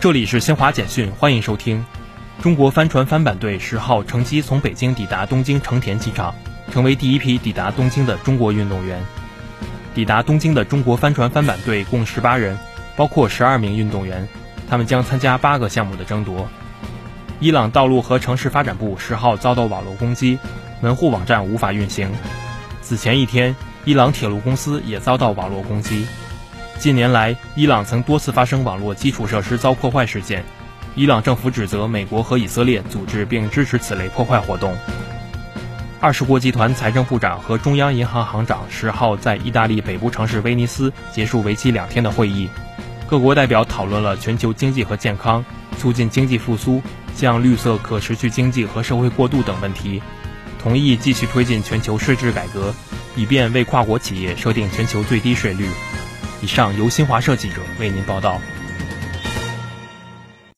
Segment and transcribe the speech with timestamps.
[0.00, 1.84] 这里是新华简讯，欢迎收听。
[2.40, 6.34] 中国帆船帆板队十号乘机从北京抵达东京成田机场，
[6.72, 8.98] 成为第一批抵达东京的中国运动员。
[9.94, 12.58] 抵达东京的中国帆船帆板队共十八人，
[12.96, 14.26] 包括十二名运动员，
[14.70, 16.48] 他们将参加八个项目的争夺。
[17.38, 20.38] 伊朗道路和城市发展部十号遭到网络攻击，
[20.80, 22.10] 门户网站无法运行。
[22.80, 23.54] 此前一天，
[23.84, 26.06] 伊朗铁路公司也遭到网络攻击。
[26.80, 30.42] 近年来，伊朗曾多次发生网络基础设施遭破坏事件。
[30.94, 34.74] 伊朗政府指责美国和以色列组织并支持此类破坏活动。
[36.00, 42.48] 二十国集团财政部长和中央银行行长十号在意大利北部城市威尼斯结束为期两天的会议，
[43.06, 45.44] 各国代表讨论了全球经济和健康、
[45.78, 46.80] 促进经济复苏、
[47.14, 50.00] 向绿色可持续经济和社会过渡等问题，
[50.58, 52.74] 同意继续推进全球税制改革，
[53.16, 55.68] 以便为跨国企业设定全球最低税率。
[56.42, 58.40] 以上由新华社记者为您报道。